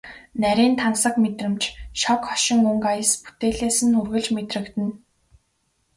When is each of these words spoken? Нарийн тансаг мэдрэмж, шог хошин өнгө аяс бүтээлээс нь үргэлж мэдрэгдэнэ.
Нарийн 0.41 0.73
тансаг 0.81 1.15
мэдрэмж, 1.23 1.63
шог 2.01 2.21
хошин 2.29 2.59
өнгө 2.69 2.87
аяс 2.93 3.11
бүтээлээс 3.23 3.77
нь 3.85 3.97
үргэлж 3.99 4.27
мэдрэгдэнэ. 4.35 4.93